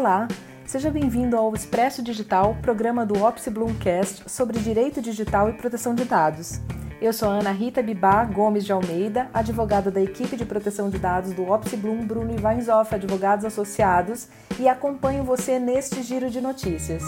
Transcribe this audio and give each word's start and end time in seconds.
Olá, 0.00 0.26
seja 0.64 0.90
bem-vindo 0.90 1.36
ao 1.36 1.54
Expresso 1.54 2.02
Digital, 2.02 2.56
programa 2.62 3.04
do 3.04 3.22
Opsi 3.22 3.50
Bloomcast 3.50 4.22
sobre 4.30 4.58
direito 4.58 5.02
digital 5.02 5.50
e 5.50 5.52
proteção 5.52 5.94
de 5.94 6.06
dados. 6.06 6.58
Eu 7.02 7.12
sou 7.12 7.28
Ana 7.28 7.50
Rita 7.50 7.82
Bibá 7.82 8.24
Gomes 8.24 8.64
de 8.64 8.72
Almeida, 8.72 9.28
advogada 9.34 9.90
da 9.90 10.00
equipe 10.00 10.38
de 10.38 10.46
proteção 10.46 10.88
de 10.88 10.98
dados 10.98 11.34
do 11.34 11.46
Opsi 11.52 11.76
Bloom 11.76 12.06
Bruno 12.06 12.34
Weinzoff, 12.42 12.94
advogados 12.94 13.44
associados, 13.44 14.26
e 14.58 14.66
acompanho 14.66 15.22
você 15.22 15.58
neste 15.58 16.02
giro 16.02 16.30
de 16.30 16.40
notícias. 16.40 17.02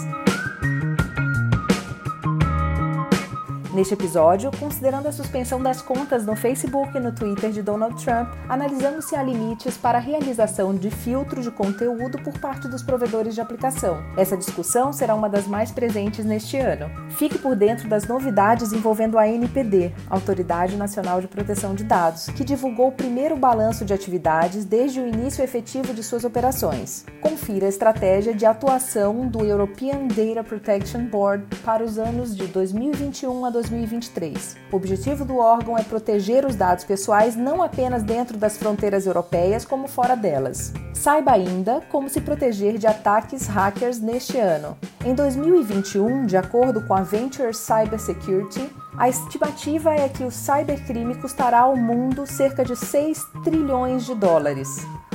Neste 3.73 3.95
episódio, 3.95 4.51
considerando 4.59 5.07
a 5.07 5.11
suspensão 5.11 5.59
das 5.59 5.81
contas 5.81 6.23
no 6.27 6.35
Facebook 6.35 6.95
e 6.95 6.99
no 6.99 7.11
Twitter 7.11 7.49
de 7.49 7.63
Donald 7.63 7.95
Trump, 8.03 8.31
analisamos 8.47 9.05
se 9.05 9.15
há 9.15 9.23
limites 9.23 9.75
para 9.77 9.97
a 9.97 10.01
realização 10.01 10.75
de 10.75 10.91
filtro 10.91 11.41
de 11.41 11.49
conteúdo 11.49 12.21
por 12.21 12.37
parte 12.37 12.67
dos 12.67 12.83
provedores 12.83 13.33
de 13.33 13.41
aplicação. 13.41 13.97
Essa 14.15 14.37
discussão 14.37 14.93
será 14.93 15.15
uma 15.15 15.27
das 15.27 15.47
mais 15.47 15.71
presentes 15.71 16.23
neste 16.23 16.55
ano. 16.55 16.87
Fique 17.09 17.39
por 17.39 17.55
dentro 17.55 17.89
das 17.89 18.07
novidades 18.07 18.71
envolvendo 18.73 19.17
a 19.17 19.27
NPD, 19.27 19.91
Autoridade 20.07 20.77
Nacional 20.77 21.19
de 21.19 21.27
Proteção 21.27 21.73
de 21.73 21.83
Dados, 21.83 22.27
que 22.27 22.43
divulgou 22.43 22.89
o 22.89 22.91
primeiro 22.91 23.35
balanço 23.35 23.83
de 23.83 23.93
atividades 23.93 24.65
desde 24.65 24.99
o 24.99 25.07
início 25.07 25.43
efetivo 25.43 25.95
de 25.95 26.03
suas 26.03 26.23
operações. 26.23 27.07
Confira 27.19 27.65
a 27.65 27.69
estratégia 27.69 28.35
de 28.35 28.45
atuação 28.45 29.27
do 29.27 29.43
European 29.43 30.07
Data 30.09 30.43
Protection 30.43 31.05
Board 31.07 31.43
para 31.65 31.83
os 31.83 31.97
anos 31.97 32.35
de 32.35 32.45
2021 32.45 33.45
a 33.45 33.49
2022. 33.49 33.62
2023. 33.69 34.57
O 34.71 34.75
objetivo 34.75 35.23
do 35.23 35.37
órgão 35.37 35.77
é 35.77 35.83
proteger 35.83 36.45
os 36.45 36.55
dados 36.55 36.83
pessoais 36.83 37.35
não 37.35 37.61
apenas 37.61 38.03
dentro 38.03 38.37
das 38.37 38.57
fronteiras 38.57 39.05
europeias, 39.05 39.65
como 39.65 39.87
fora 39.87 40.15
delas. 40.15 40.73
Saiba 40.93 41.31
ainda 41.31 41.81
como 41.91 42.09
se 42.09 42.21
proteger 42.21 42.77
de 42.77 42.87
ataques 42.87 43.47
hackers 43.47 43.99
neste 43.99 44.37
ano. 44.37 44.77
Em 45.05 45.13
2021, 45.13 46.25
de 46.25 46.37
acordo 46.37 46.85
com 46.85 46.93
a 46.93 47.01
Venture 47.01 47.53
Cybersecurity, 47.53 48.69
a 48.97 49.09
estimativa 49.09 49.91
é 49.93 50.07
que 50.07 50.23
o 50.23 50.31
cybercrime 50.31 51.15
custará 51.15 51.61
ao 51.61 51.75
mundo 51.75 52.25
cerca 52.27 52.63
de 52.63 52.75
6 52.75 53.25
trilhões 53.43 54.05
de 54.05 54.13
dólares. 54.13 54.69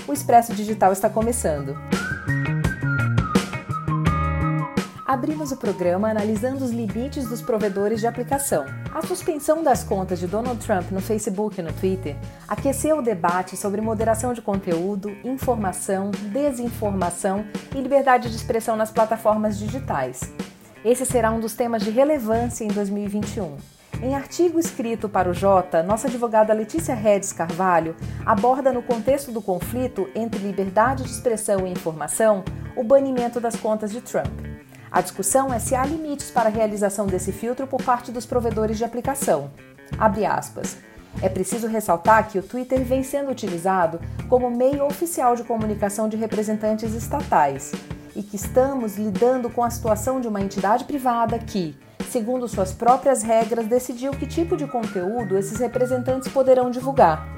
O 0.07 0.13
Expresso 0.13 0.53
Digital 0.55 0.93
está 0.93 1.09
começando. 1.09 1.77
Abrimos 5.09 5.51
o 5.53 5.57
programa 5.57 6.11
analisando 6.11 6.63
os 6.63 6.71
limites 6.71 7.27
dos 7.27 7.41
provedores 7.41 7.99
de 7.99 8.07
aplicação. 8.07 8.67
A 8.93 9.01
suspensão 9.01 9.63
das 9.63 9.83
contas 9.83 10.19
de 10.19 10.27
Donald 10.27 10.63
Trump 10.63 10.91
no 10.91 11.01
Facebook 11.01 11.59
e 11.59 11.63
no 11.63 11.73
Twitter 11.73 12.15
aqueceu 12.47 12.99
o 12.99 13.03
debate 13.03 13.57
sobre 13.57 13.81
moderação 13.81 14.35
de 14.35 14.43
conteúdo, 14.43 15.17
informação, 15.25 16.11
desinformação 16.31 17.47
e 17.75 17.81
liberdade 17.81 18.29
de 18.29 18.37
expressão 18.37 18.77
nas 18.77 18.91
plataformas 18.91 19.59
digitais. 19.59 20.31
Esse 20.85 21.07
será 21.07 21.31
um 21.31 21.41
dos 21.41 21.55
temas 21.55 21.83
de 21.83 21.91
relevância 21.91 22.63
em 22.63 22.69
2021. 22.69 23.57
Em 24.03 24.15
artigo 24.15 24.61
escrito 24.61 25.09
para 25.09 25.31
o 25.31 25.35
Jota, 25.35 25.83
nossa 25.83 26.07
advogada 26.07 26.53
Letícia 26.53 26.95
Redes 26.95 27.33
Carvalho 27.33 27.97
aborda 28.27 28.75
no 28.75 28.83
contexto 28.83 29.33
do 29.33 29.41
conflito 29.41 30.07
entre 30.15 30.39
liberdade 30.39 31.03
de 31.05 31.11
expressão 31.11 31.67
e 31.67 31.73
informação 31.73 32.45
o 32.77 32.85
banimento 32.85 33.41
das 33.41 33.57
contas 33.57 33.91
de 33.91 34.03
Trump. 34.03 34.58
A 34.91 35.01
discussão 35.01 35.53
é 35.53 35.59
se 35.59 35.75
há 35.75 35.85
limites 35.85 36.31
para 36.31 36.49
a 36.49 36.53
realização 36.53 37.07
desse 37.07 37.33
filtro 37.33 37.67
por 37.67 37.83
parte 37.83 38.11
dos 38.11 38.25
provedores 38.25 38.79
de 38.79 38.85
aplicação. 38.85 39.51
Abre 39.99 40.25
aspas. 40.25 40.77
É 41.21 41.29
preciso 41.29 41.67
ressaltar 41.67 42.29
que 42.29 42.39
o 42.39 42.43
Twitter 42.43 42.83
vem 42.85 43.03
sendo 43.03 43.31
utilizado 43.31 44.01
como 44.29 44.51
meio 44.51 44.85
oficial 44.87 45.35
de 45.35 45.45
comunicação 45.45 46.09
de 46.09 46.17
representantes 46.17 46.95
estatais 46.95 47.73
e 48.15 48.23
que 48.23 48.37
estamos 48.37 48.97
lidando 48.97 49.51
com 49.51 49.63
a 49.65 49.71
situação 49.71 50.21
de 50.21 50.29
uma 50.29 50.41
entidade 50.41 50.85
privada 50.85 51.39
que, 51.39 51.77
segundo 52.11 52.49
suas 52.49 52.73
próprias 52.73 53.23
regras, 53.23 53.67
decidiu 53.67 54.13
que 54.13 54.27
tipo 54.27 54.57
de 54.57 54.67
conteúdo 54.67 55.37
esses 55.37 55.59
representantes 55.59 56.29
poderão 56.29 56.71
divulgar. 56.71 57.38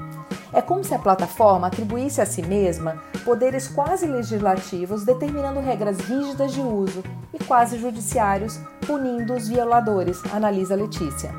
É 0.53 0.61
como 0.61 0.83
se 0.83 0.93
a 0.93 0.99
plataforma 0.99 1.67
atribuísse 1.67 2.19
a 2.19 2.25
si 2.25 2.41
mesma 2.41 3.01
poderes 3.23 3.69
quase 3.69 4.05
legislativos, 4.05 5.05
determinando 5.05 5.61
regras 5.61 5.99
rígidas 5.99 6.53
de 6.53 6.59
uso, 6.59 7.03
e 7.33 7.41
quase 7.45 7.79
judiciários, 7.79 8.59
punindo 8.85 9.33
os 9.33 9.47
violadores, 9.47 10.21
analisa 10.33 10.75
Letícia. 10.75 11.33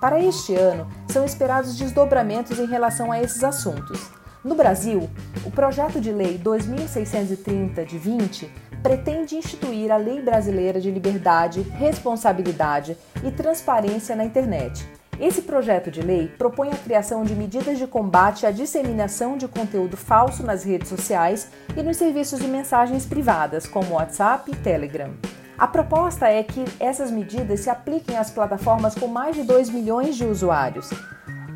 Para 0.00 0.20
este 0.20 0.54
ano, 0.54 0.86
são 1.08 1.24
esperados 1.24 1.76
desdobramentos 1.76 2.58
em 2.58 2.66
relação 2.66 3.10
a 3.10 3.22
esses 3.22 3.42
assuntos. 3.42 4.10
No 4.44 4.54
Brasil, 4.54 5.08
o 5.46 5.50
projeto 5.50 6.00
de 6.00 6.12
lei 6.12 6.36
2630 6.36 7.84
de 7.86 7.96
20 7.96 8.50
pretende 8.82 9.36
instituir 9.36 9.90
a 9.92 9.96
Lei 9.96 10.20
Brasileira 10.20 10.80
de 10.80 10.90
Liberdade, 10.90 11.62
Responsabilidade 11.62 12.98
e 13.24 13.30
Transparência 13.30 14.16
na 14.16 14.24
Internet 14.24 14.84
esse 15.20 15.42
projeto 15.42 15.90
de 15.90 16.00
lei 16.00 16.26
propõe 16.26 16.70
a 16.70 16.76
criação 16.76 17.22
de 17.22 17.34
medidas 17.34 17.78
de 17.78 17.86
combate 17.86 18.46
à 18.46 18.50
disseminação 18.50 19.36
de 19.36 19.46
conteúdo 19.46 19.96
falso 19.96 20.42
nas 20.42 20.64
redes 20.64 20.88
sociais 20.88 21.48
e 21.76 21.82
nos 21.82 21.96
serviços 21.96 22.40
de 22.40 22.48
mensagens 22.48 23.06
privadas, 23.06 23.66
como 23.66 23.94
WhatsApp 23.94 24.50
e 24.50 24.56
Telegram. 24.56 25.12
A 25.56 25.66
proposta 25.68 26.26
é 26.26 26.42
que 26.42 26.64
essas 26.80 27.10
medidas 27.10 27.60
se 27.60 27.70
apliquem 27.70 28.16
às 28.16 28.30
plataformas 28.30 28.94
com 28.94 29.06
mais 29.06 29.36
de 29.36 29.44
2 29.44 29.70
milhões 29.70 30.16
de 30.16 30.24
usuários, 30.24 30.90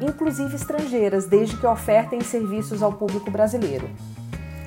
inclusive 0.00 0.54
estrangeiras, 0.54 1.26
desde 1.26 1.56
que 1.56 1.66
ofertem 1.66 2.20
serviços 2.20 2.82
ao 2.82 2.92
público 2.92 3.30
brasileiro. 3.30 3.90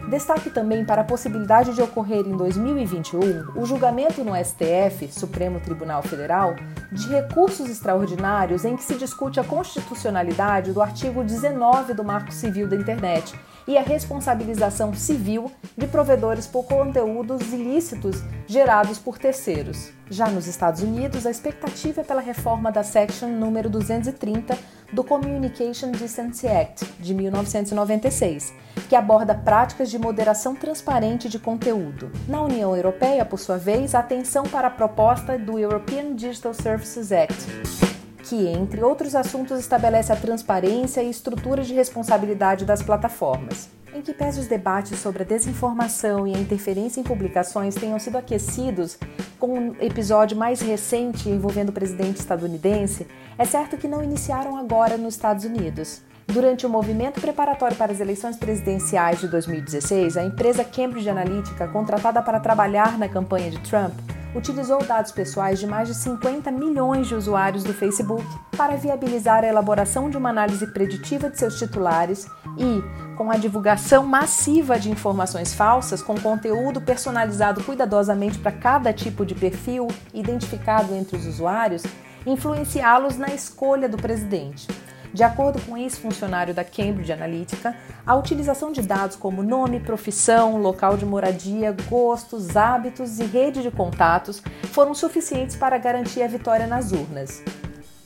Destaque 0.09 0.49
também 0.49 0.83
para 0.83 1.01
a 1.01 1.03
possibilidade 1.03 1.75
de 1.75 1.83
ocorrer 1.83 2.25
em 2.25 2.35
2021 2.35 3.51
o 3.55 3.63
julgamento 3.63 4.23
no 4.23 4.33
STF, 4.35 5.07
Supremo 5.11 5.59
Tribunal 5.59 6.01
Federal, 6.01 6.55
de 6.91 7.07
recursos 7.09 7.69
extraordinários 7.69 8.65
em 8.65 8.75
que 8.75 8.83
se 8.83 8.95
discute 8.95 9.39
a 9.39 9.43
constitucionalidade 9.43 10.73
do 10.73 10.81
artigo 10.81 11.23
19 11.23 11.93
do 11.93 12.03
Marco 12.03 12.31
Civil 12.31 12.67
da 12.67 12.75
Internet 12.75 13.35
e 13.69 13.77
a 13.77 13.83
responsabilização 13.83 14.95
civil 14.95 15.51
de 15.77 15.85
provedores 15.85 16.47
por 16.47 16.65
conteúdos 16.65 17.53
ilícitos 17.53 18.23
gerados 18.47 18.97
por 18.97 19.19
terceiros. 19.19 19.91
Já 20.09 20.27
nos 20.27 20.47
Estados 20.47 20.81
Unidos, 20.81 21.27
a 21.27 21.29
expectativa 21.29 22.01
é 22.01 22.03
pela 22.03 22.19
reforma 22.19 22.71
da 22.71 22.81
Section 22.81 23.29
número 23.29 23.69
230 23.69 24.57
do 24.91 25.03
Communication 25.03 25.91
Decency 25.91 26.47
Act 26.47 26.83
de 26.99 27.13
1996, 27.13 28.51
que 28.89 28.95
aborda 28.95 29.35
práticas 29.35 29.91
de 29.91 29.99
moderação 29.99 30.55
transparente 30.55 31.29
de 31.29 31.37
conteúdo. 31.37 32.11
Na 32.27 32.41
União 32.41 32.75
Europeia, 32.75 33.23
por 33.23 33.37
sua 33.37 33.59
vez, 33.59 33.93
atenção 33.93 34.45
para 34.45 34.69
a 34.69 34.71
proposta 34.71 35.37
do 35.37 35.59
European 35.59 36.15
Digital 36.15 36.55
Services 36.55 37.11
Act 37.11 37.98
que, 38.29 38.47
entre 38.47 38.83
outros 38.83 39.15
assuntos, 39.15 39.59
estabelece 39.59 40.13
a 40.13 40.15
transparência 40.15 41.01
e 41.01 41.09
estrutura 41.09 41.63
de 41.63 41.73
responsabilidade 41.73 42.63
das 42.63 42.83
plataformas. 42.83 43.69
Em 43.91 44.03
que 44.03 44.13
pese 44.13 44.39
os 44.39 44.45
debates 44.45 44.99
sobre 44.99 45.23
a 45.23 45.25
desinformação 45.25 46.27
e 46.27 46.35
a 46.35 46.37
interferência 46.37 47.01
em 47.01 47.03
publicações 47.03 47.73
tenham 47.73 47.97
sido 47.97 48.19
aquecidos 48.19 48.99
com 49.39 49.57
um 49.57 49.75
episódio 49.81 50.37
mais 50.37 50.61
recente 50.61 51.27
envolvendo 51.27 51.69
o 51.69 51.73
presidente 51.73 52.17
estadunidense, 52.17 53.07
é 53.35 53.45
certo 53.45 53.77
que 53.77 53.87
não 53.87 54.03
iniciaram 54.03 54.55
agora 54.55 54.95
nos 54.95 55.15
Estados 55.15 55.43
Unidos. 55.43 56.03
Durante 56.27 56.67
o 56.67 56.69
movimento 56.69 57.19
preparatório 57.19 57.75
para 57.75 57.91
as 57.91 57.99
eleições 57.99 58.37
presidenciais 58.37 59.19
de 59.21 59.27
2016, 59.27 60.17
a 60.17 60.23
empresa 60.23 60.63
Cambridge 60.63 61.09
Analytica, 61.09 61.67
contratada 61.67 62.21
para 62.21 62.39
trabalhar 62.39 62.95
na 62.99 63.09
campanha 63.09 63.49
de 63.49 63.57
Trump, 63.61 63.93
utilizou 64.35 64.83
dados 64.83 65.11
pessoais 65.11 65.59
de 65.59 65.65
mais 65.65 65.87
de 65.87 65.95
50 65.95 66.51
milhões 66.51 67.07
de 67.07 67.15
usuários 67.15 67.63
do 67.63 67.73
Facebook 67.73 68.25
para 68.55 68.75
viabilizar 68.75 69.43
a 69.43 69.47
elaboração 69.47 70.09
de 70.09 70.17
uma 70.17 70.29
análise 70.29 70.67
preditiva 70.67 71.29
de 71.29 71.37
seus 71.37 71.57
titulares 71.57 72.27
e, 72.57 73.15
com 73.15 73.31
a 73.31 73.37
divulgação 73.37 74.05
massiva 74.05 74.79
de 74.79 74.91
informações 74.91 75.53
falsas 75.53 76.01
com 76.01 76.19
conteúdo 76.19 76.81
personalizado 76.81 77.63
cuidadosamente 77.63 78.37
para 78.37 78.51
cada 78.51 78.93
tipo 78.93 79.25
de 79.25 79.33
perfil 79.33 79.87
identificado 80.13 80.93
entre 80.93 81.17
os 81.17 81.25
usuários, 81.25 81.83
influenciá-los 82.25 83.17
na 83.17 83.33
escolha 83.33 83.89
do 83.89 83.97
presidente. 83.97 84.67
De 85.13 85.23
acordo 85.23 85.59
com 85.61 85.77
ex-funcionário 85.77 86.53
da 86.53 86.63
Cambridge 86.63 87.11
Analytica, 87.11 87.75
a 88.05 88.15
utilização 88.15 88.71
de 88.71 88.81
dados 88.81 89.15
como 89.15 89.41
nome, 89.41 89.79
profissão, 89.79 90.57
local 90.57 90.95
de 90.97 91.05
moradia, 91.05 91.75
gostos, 91.89 92.55
hábitos 92.55 93.19
e 93.19 93.25
rede 93.25 93.61
de 93.61 93.71
contatos 93.71 94.41
foram 94.71 94.93
suficientes 94.93 95.55
para 95.55 95.77
garantir 95.77 96.21
a 96.21 96.27
vitória 96.27 96.67
nas 96.67 96.91
urnas. 96.91 97.43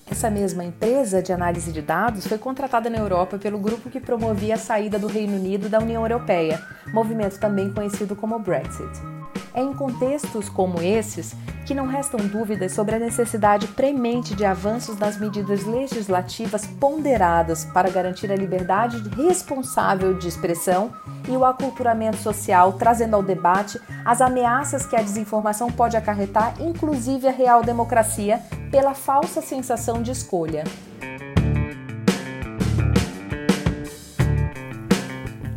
Essa 0.09 0.29
mesma 0.29 0.63
empresa 0.63 1.21
de 1.21 1.33
análise 1.33 1.71
de 1.71 1.81
dados 1.81 2.27
foi 2.27 2.38
contratada 2.38 2.89
na 2.89 2.97
Europa 2.97 3.38
pelo 3.38 3.57
grupo 3.57 3.89
que 3.89 3.99
promovia 3.99 4.56
a 4.56 4.59
saída 4.59 4.99
do 4.99 5.07
Reino 5.07 5.35
Unido 5.35 5.69
da 5.69 5.79
União 5.79 6.03
Europeia, 6.03 6.61
movimento 6.94 7.39
também 7.39 7.73
conhecido 7.73 8.15
como 8.15 8.38
Brexit. 8.39 9.12
É 9.53 9.61
em 9.61 9.73
contextos 9.73 10.50
como 10.50 10.81
esses 10.81 11.35
que 11.65 11.73
não 11.73 11.88
restam 11.88 12.19
dúvidas 12.27 12.73
sobre 12.73 12.95
a 12.95 13.00
necessidade 13.00 13.67
premente 13.67 14.35
de 14.35 14.44
avanços 14.44 14.97
nas 14.97 15.17
medidas 15.17 15.63
legislativas 15.63 16.65
ponderadas 16.65 17.63
para 17.65 17.89
garantir 17.89 18.31
a 18.31 18.35
liberdade 18.35 18.97
responsável 19.09 20.13
de 20.17 20.27
expressão 20.27 20.91
e 21.27 21.31
o 21.31 21.45
aculturamento 21.45 22.17
social, 22.17 22.73
trazendo 22.73 23.15
ao 23.15 23.23
debate 23.23 23.79
as 24.03 24.21
ameaças 24.21 24.85
que 24.85 24.95
a 24.95 25.01
desinformação 25.01 25.71
pode 25.71 25.95
acarretar, 25.95 26.56
inclusive 26.59 27.27
a 27.27 27.31
real 27.31 27.63
democracia, 27.63 28.41
pela 28.69 28.94
falsa 28.94 29.41
sensação 29.41 30.01
de 30.01 30.11
escolha. 30.11 30.63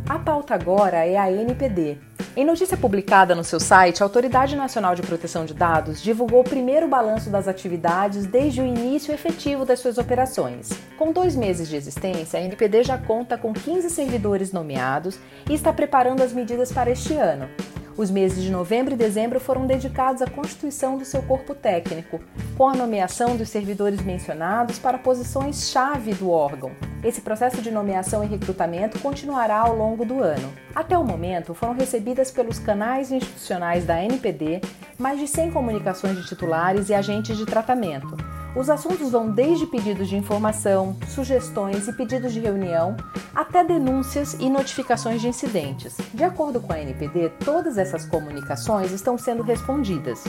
A 0.07 0.19
pauta 0.19 0.55
agora 0.55 1.05
é 1.05 1.17
a 1.17 1.29
NPD, 1.31 1.97
em 2.37 2.45
notícia 2.45 2.77
publicada 2.77 3.33
no 3.33 3.43
seu 3.43 3.59
site, 3.59 4.03
a 4.03 4.05
Autoridade 4.05 4.55
Nacional 4.55 4.93
de 4.93 5.01
Proteção 5.01 5.43
de 5.43 5.55
Dados 5.55 5.99
divulgou 5.99 6.41
o 6.41 6.43
primeiro 6.43 6.87
balanço 6.87 7.31
das 7.31 7.47
atividades 7.47 8.27
desde 8.27 8.61
o 8.61 8.63
início 8.63 9.11
efetivo 9.11 9.65
das 9.65 9.79
suas 9.79 9.97
operações. 9.97 10.69
Com 10.99 11.11
dois 11.11 11.35
meses 11.35 11.67
de 11.67 11.75
existência, 11.75 12.39
a 12.39 12.43
NPD 12.43 12.83
já 12.83 12.95
conta 12.95 13.39
com 13.39 13.51
15 13.51 13.89
servidores 13.89 14.53
nomeados 14.53 15.17
e 15.49 15.55
está 15.55 15.73
preparando 15.73 16.21
as 16.21 16.31
medidas 16.31 16.71
para 16.71 16.91
este 16.91 17.15
ano. 17.15 17.49
Os 17.97 18.11
meses 18.11 18.43
de 18.43 18.51
novembro 18.51 18.93
e 18.93 18.97
dezembro 18.97 19.39
foram 19.39 19.65
dedicados 19.65 20.21
à 20.21 20.27
constituição 20.27 20.99
do 20.99 21.03
seu 21.03 21.19
corpo 21.23 21.55
técnico, 21.55 22.21
com 22.55 22.69
a 22.69 22.75
nomeação 22.75 23.35
dos 23.35 23.49
servidores 23.49 24.03
mencionados 24.03 24.77
para 24.77 24.99
posições-chave 24.99 26.13
do 26.13 26.29
órgão. 26.29 26.71
Esse 27.03 27.21
processo 27.21 27.59
de 27.59 27.71
nomeação 27.71 28.23
e 28.23 28.27
recrutamento 28.27 28.99
continuará 28.99 29.57
ao 29.61 29.75
longo 29.75 30.05
do 30.05 30.21
ano. 30.21 30.53
Até 30.75 30.95
o 30.95 31.03
momento, 31.03 31.55
foram 31.55 31.73
recebidas 31.73 32.29
pelos 32.29 32.59
canais 32.59 33.11
institucionais 33.11 33.83
da 33.83 33.99
NPD 34.03 34.61
mais 34.99 35.19
de 35.19 35.27
100 35.27 35.49
comunicações 35.49 36.15
de 36.17 36.27
titulares 36.27 36.89
e 36.89 36.93
agentes 36.93 37.35
de 37.35 37.47
tratamento 37.47 38.15
os 38.57 38.71
assuntos 38.71 39.11
vão 39.11 39.29
desde 39.29 39.67
pedidos 39.67 40.09
de 40.09 40.17
informação, 40.17 40.97
sugestões 41.07 41.87
e 41.87 41.93
pedidos 41.93 42.33
de 42.33 42.39
reunião, 42.39 42.97
até 43.35 43.63
denúncias 43.63 44.33
e 44.39 44.49
notificações 44.49 45.21
de 45.21 45.27
incidentes. 45.27 45.95
De 46.11 46.23
acordo 46.23 46.59
com 46.59 46.73
a 46.73 46.81
NPD, 46.81 47.29
todas 47.45 47.77
essas 47.77 48.05
comunicações 48.07 48.91
estão 48.91 49.15
sendo 49.15 49.43
respondidas. 49.43 50.23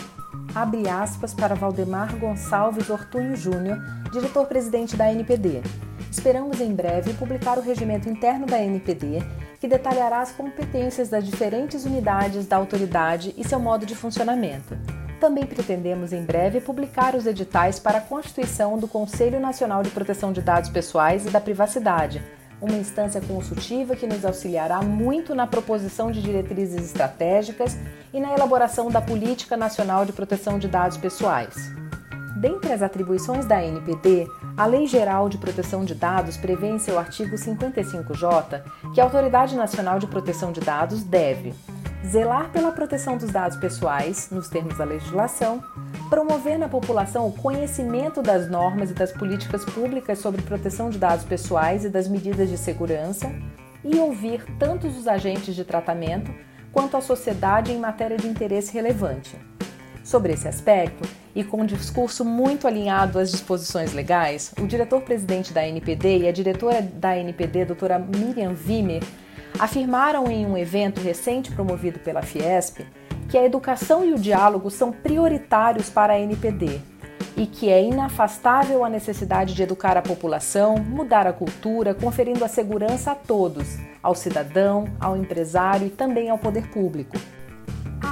Abre 0.54 0.86
aspas 0.90 1.32
para 1.32 1.54
Valdemar 1.54 2.14
Gonçalves 2.18 2.90
Ortunho 2.90 3.34
Júnior, 3.34 3.78
diretor-presidente 4.12 4.94
da 4.94 5.10
NPD. 5.10 5.62
Esperamos 6.10 6.60
em 6.60 6.74
breve 6.74 7.14
publicar 7.14 7.56
o 7.56 7.62
regimento 7.62 8.10
interno 8.10 8.44
da 8.44 8.60
NPD, 8.62 9.22
que 9.58 9.66
detalhará 9.66 10.20
as 10.20 10.32
competências 10.32 11.08
das 11.08 11.24
diferentes 11.24 11.86
unidades 11.86 12.46
da 12.46 12.56
autoridade 12.56 13.34
e 13.38 13.44
seu 13.44 13.58
modo 13.58 13.86
de 13.86 13.96
funcionamento. 13.96 14.97
Também 15.20 15.44
pretendemos 15.44 16.12
em 16.12 16.22
breve 16.22 16.60
publicar 16.60 17.16
os 17.16 17.26
editais 17.26 17.80
para 17.80 17.98
a 17.98 18.00
constituição 18.00 18.78
do 18.78 18.86
Conselho 18.86 19.40
Nacional 19.40 19.82
de 19.82 19.90
Proteção 19.90 20.32
de 20.32 20.40
Dados 20.40 20.70
Pessoais 20.70 21.26
e 21.26 21.30
da 21.30 21.40
Privacidade, 21.40 22.22
uma 22.60 22.76
instância 22.76 23.20
consultiva 23.20 23.96
que 23.96 24.06
nos 24.06 24.24
auxiliará 24.24 24.80
muito 24.80 25.34
na 25.34 25.44
proposição 25.44 26.12
de 26.12 26.22
diretrizes 26.22 26.84
estratégicas 26.84 27.76
e 28.12 28.20
na 28.20 28.32
elaboração 28.32 28.90
da 28.90 29.00
Política 29.00 29.56
Nacional 29.56 30.04
de 30.04 30.12
Proteção 30.12 30.56
de 30.56 30.68
Dados 30.68 30.96
Pessoais. 30.96 31.72
Dentre 32.36 32.72
as 32.72 32.82
atribuições 32.82 33.44
da 33.44 33.60
NPD, 33.60 34.28
a 34.56 34.66
Lei 34.66 34.86
Geral 34.86 35.28
de 35.28 35.38
Proteção 35.38 35.84
de 35.84 35.96
Dados 35.96 36.36
prevê 36.36 36.68
em 36.68 36.78
seu 36.78 36.96
artigo 36.96 37.34
55J 37.34 38.62
que 38.94 39.00
a 39.00 39.04
Autoridade 39.04 39.56
Nacional 39.56 39.98
de 39.98 40.06
Proteção 40.06 40.52
de 40.52 40.60
Dados 40.60 41.02
deve 41.02 41.52
zelar 42.08 42.50
pela 42.50 42.72
proteção 42.72 43.18
dos 43.18 43.30
dados 43.30 43.58
pessoais, 43.58 44.28
nos 44.30 44.48
termos 44.48 44.78
da 44.78 44.84
legislação, 44.84 45.62
promover 46.08 46.58
na 46.58 46.68
população 46.68 47.26
o 47.26 47.32
conhecimento 47.32 48.22
das 48.22 48.48
normas 48.48 48.90
e 48.90 48.94
das 48.94 49.12
políticas 49.12 49.64
públicas 49.64 50.18
sobre 50.18 50.40
proteção 50.40 50.88
de 50.88 50.98
dados 50.98 51.24
pessoais 51.24 51.84
e 51.84 51.90
das 51.90 52.08
medidas 52.08 52.48
de 52.48 52.56
segurança, 52.56 53.30
e 53.84 53.96
ouvir 53.98 54.44
tanto 54.58 54.86
os 54.86 55.06
agentes 55.06 55.54
de 55.54 55.64
tratamento 55.64 56.32
quanto 56.72 56.96
a 56.96 57.00
sociedade 57.00 57.72
em 57.72 57.78
matéria 57.78 58.16
de 58.16 58.26
interesse 58.26 58.72
relevante. 58.72 59.36
Sobre 60.02 60.32
esse 60.32 60.48
aspecto, 60.48 61.06
e 61.34 61.44
com 61.44 61.60
um 61.60 61.66
discurso 61.66 62.24
muito 62.24 62.66
alinhado 62.66 63.18
às 63.18 63.30
disposições 63.30 63.92
legais, 63.92 64.52
o 64.58 64.66
diretor-presidente 64.66 65.52
da 65.52 65.66
NPD 65.66 66.20
e 66.20 66.28
a 66.28 66.32
diretora 66.32 66.80
da 66.80 67.16
NPD, 67.16 67.66
doutora 67.66 67.98
Miriam 67.98 68.54
Vimer, 68.54 69.02
afirmaram 69.58 70.30
em 70.30 70.46
um 70.46 70.56
evento 70.56 71.00
recente 71.00 71.50
promovido 71.50 71.98
pela 71.98 72.22
Fiesp 72.22 72.86
que 73.28 73.36
a 73.36 73.44
educação 73.44 74.04
e 74.04 74.12
o 74.12 74.18
diálogo 74.18 74.70
são 74.70 74.90
prioritários 74.90 75.90
para 75.90 76.14
a 76.14 76.20
NPD 76.20 76.80
e 77.36 77.46
que 77.46 77.68
é 77.68 77.82
inafastável 77.82 78.84
a 78.84 78.88
necessidade 78.88 79.54
de 79.54 79.62
educar 79.62 79.96
a 79.96 80.02
população, 80.02 80.76
mudar 80.78 81.26
a 81.26 81.32
cultura, 81.32 81.94
conferindo 81.94 82.44
a 82.44 82.48
segurança 82.48 83.12
a 83.12 83.14
todos, 83.14 83.76
ao 84.02 84.14
cidadão, 84.14 84.88
ao 84.98 85.16
empresário 85.16 85.86
e 85.86 85.90
também 85.90 86.30
ao 86.30 86.38
poder 86.38 86.68
público. 86.68 87.16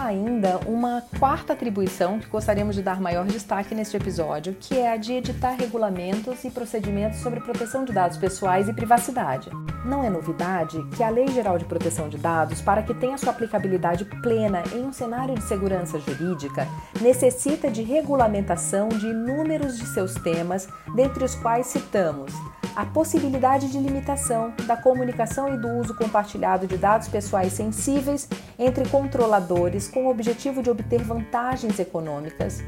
Ainda 0.07 0.61
uma 0.69 1.03
quarta 1.19 1.53
atribuição 1.53 2.21
que 2.21 2.29
gostaríamos 2.29 2.77
de 2.77 2.83
dar 2.83 3.01
maior 3.01 3.27
destaque 3.27 3.75
neste 3.75 3.97
episódio, 3.97 4.55
que 4.55 4.79
é 4.79 4.93
a 4.93 4.97
de 4.97 5.15
editar 5.15 5.57
regulamentos 5.57 6.45
e 6.45 6.51
procedimentos 6.51 7.19
sobre 7.19 7.41
proteção 7.41 7.85
de 7.85 7.93
dados 7.93 8.17
pessoais 8.17 8.69
e 8.69 8.73
privacidade. 8.73 9.51
Não 9.85 10.05
é 10.05 10.09
novidade 10.09 10.81
que 10.97 11.03
a 11.03 11.09
Lei 11.09 11.27
Geral 11.27 11.59
de 11.59 11.65
Proteção 11.65 12.09
de 12.09 12.19
Dados, 12.19 12.61
para 12.61 12.85
que 12.85 12.95
tenha 12.95 13.19
sua 13.19 13.33
aplicabilidade 13.33 14.05
plena 14.23 14.63
em 14.73 14.85
um 14.85 14.93
cenário 14.93 15.35
de 15.35 15.43
segurança 15.43 15.99
jurídica, 15.99 16.69
necessita 17.01 17.69
de 17.69 17.83
regulamentação 17.83 18.89
de 18.89 19.09
inúmeros 19.09 19.77
de 19.77 19.87
seus 19.87 20.15
temas, 20.15 20.69
dentre 20.95 21.25
os 21.25 21.35
quais 21.35 21.67
citamos 21.67 22.33
a 22.77 22.85
possibilidade 22.85 23.73
de 23.73 23.79
limitação 23.79 24.53
da 24.67 24.77
comunicação 24.77 25.53
e 25.53 25.57
do 25.57 25.67
uso 25.79 25.95
compartilhado 25.95 26.67
de 26.67 26.77
dados 26.77 27.09
pessoais 27.09 27.55
sensíveis 27.55 28.29
entre 28.59 28.87
controladores 28.91 29.89
com 29.97 30.05
o 30.05 30.11
objetivo 30.11 30.63
de 30.63 30.69
obter 30.69 31.03
vantagens 31.03 31.79
econômicas, 31.79 32.63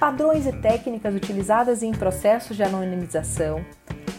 padrões 0.00 0.48
e 0.48 0.52
técnicas 0.52 1.14
utilizadas 1.14 1.80
em 1.80 1.92
processos 1.92 2.56
de 2.56 2.64
anonimização, 2.64 3.64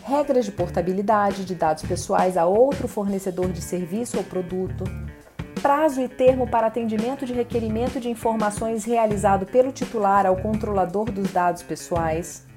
regras 0.02 0.46
de 0.46 0.54
portabilidade 0.54 1.44
de 1.44 1.54
dados 1.54 1.84
pessoais 1.84 2.38
a 2.38 2.46
outro 2.46 2.88
fornecedor 2.88 3.52
de 3.52 3.62
serviço 3.62 4.18
ou 4.18 4.24
produto, 4.24 4.86
prazo 5.62 6.00
e 6.00 6.08
termo 6.08 6.50
para 6.50 6.68
atendimento 6.68 7.26
de 7.26 7.34
requerimento 7.34 8.00
de 8.00 8.10
informações 8.10 8.86
realizado 8.86 9.46
pelo 9.46 9.74
titular 9.74 10.26
ao 10.26 10.38
controlador 10.38 11.12
dos 11.12 11.30
dados 11.34 11.64
pessoais 11.64 12.48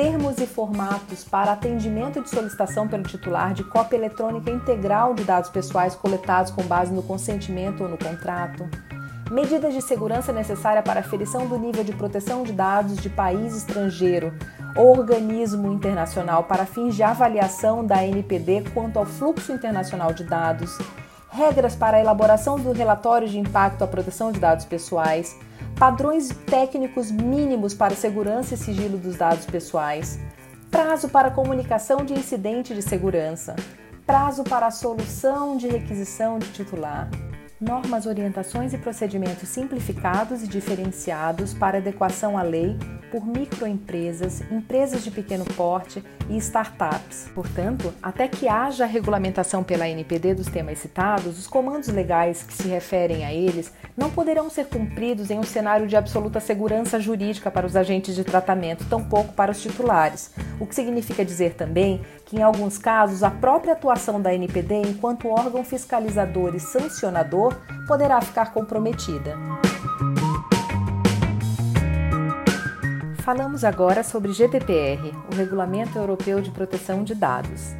termos 0.00 0.38
e 0.38 0.46
formatos 0.46 1.24
para 1.24 1.52
atendimento 1.52 2.22
de 2.22 2.30
solicitação 2.30 2.88
pelo 2.88 3.02
titular 3.02 3.52
de 3.52 3.62
cópia 3.62 3.98
eletrônica 3.98 4.50
integral 4.50 5.12
de 5.12 5.24
dados 5.24 5.50
pessoais 5.50 5.94
coletados 5.94 6.50
com 6.50 6.62
base 6.62 6.90
no 6.90 7.02
consentimento 7.02 7.82
ou 7.82 7.88
no 7.90 7.98
contrato, 7.98 8.66
medidas 9.30 9.72
de 9.72 9.80
segurança 9.80 10.32
necessária 10.32 10.82
para 10.82 11.00
aferição 11.00 11.46
do 11.46 11.56
nível 11.56 11.84
de 11.84 11.92
proteção 11.92 12.42
de 12.42 12.52
dados 12.52 12.96
de 12.96 13.08
país 13.08 13.56
estrangeiro. 13.56 14.34
Ou 14.76 14.98
organismo 14.98 15.72
internacional 15.72 16.44
para 16.44 16.66
fins 16.66 16.96
de 16.96 17.02
avaliação 17.02 17.84
da 17.84 18.04
NPD 18.04 18.64
quanto 18.74 18.98
ao 18.98 19.06
fluxo 19.06 19.52
internacional 19.52 20.12
de 20.12 20.24
dados, 20.24 20.76
regras 21.30 21.76
para 21.76 21.96
a 21.96 22.00
elaboração 22.00 22.58
do 22.58 22.72
relatório 22.72 23.28
de 23.28 23.38
impacto 23.38 23.82
à 23.82 23.86
proteção 23.86 24.32
de 24.32 24.40
dados 24.40 24.64
pessoais, 24.64 25.36
padrões 25.78 26.28
técnicos 26.46 27.10
mínimos 27.10 27.72
para 27.72 27.94
segurança 27.94 28.54
e 28.54 28.58
sigilo 28.58 28.98
dos 28.98 29.16
dados 29.16 29.46
pessoais, 29.46 30.18
prazo 30.70 31.08
para 31.08 31.30
comunicação 31.30 32.04
de 32.04 32.14
incidente 32.14 32.74
de 32.74 32.82
segurança, 32.82 33.54
prazo 34.06 34.42
para 34.44 34.66
a 34.66 34.70
solução 34.70 35.56
de 35.56 35.68
requisição 35.68 36.38
de 36.38 36.48
titular, 36.52 37.08
normas, 37.60 38.06
orientações 38.06 38.72
e 38.72 38.78
procedimentos 38.78 39.48
simplificados 39.48 40.42
e 40.42 40.48
diferenciados 40.48 41.52
para 41.52 41.78
adequação 41.78 42.38
à 42.38 42.42
lei 42.42 42.76
por 43.10 43.26
microempresas, 43.26 44.42
empresas 44.50 45.02
de 45.02 45.10
pequeno 45.10 45.44
porte 45.56 46.02
e 46.28 46.36
startups. 46.36 47.28
Portanto, 47.34 47.92
até 48.02 48.28
que 48.28 48.48
haja 48.48 48.86
regulamentação 48.86 49.62
pela 49.62 49.88
NPD 49.88 50.34
dos 50.34 50.46
temas 50.46 50.78
citados, 50.78 51.38
os 51.38 51.46
comandos 51.46 51.88
legais 51.88 52.42
que 52.42 52.54
se 52.54 52.68
referem 52.68 53.24
a 53.24 53.32
eles 53.32 53.72
não 53.96 54.10
poderão 54.10 54.48
ser 54.48 54.66
cumpridos 54.66 55.30
em 55.30 55.38
um 55.38 55.42
cenário 55.42 55.86
de 55.86 55.96
absoluta 55.96 56.40
segurança 56.40 57.00
jurídica 57.00 57.50
para 57.50 57.66
os 57.66 57.76
agentes 57.76 58.14
de 58.14 58.24
tratamento, 58.24 58.88
tampouco 58.88 59.32
para 59.32 59.50
os 59.50 59.60
titulares, 59.60 60.32
o 60.58 60.66
que 60.66 60.74
significa 60.74 61.24
dizer 61.24 61.54
também 61.54 62.00
que, 62.24 62.36
em 62.36 62.42
alguns 62.42 62.78
casos, 62.78 63.22
a 63.22 63.30
própria 63.30 63.72
atuação 63.72 64.20
da 64.20 64.32
NPD 64.32 64.82
enquanto 64.82 65.28
órgão 65.28 65.64
fiscalizador 65.64 66.54
e 66.54 66.60
sancionador 66.60 67.56
poderá 67.86 68.20
ficar 68.20 68.52
comprometida. 68.52 69.36
Falamos 73.30 73.62
agora 73.62 74.02
sobre 74.02 74.32
GDPR, 74.32 75.14
o 75.32 75.36
Regulamento 75.36 75.96
Europeu 75.96 76.40
de 76.40 76.50
Proteção 76.50 77.04
de 77.04 77.14
Dados. 77.14 77.76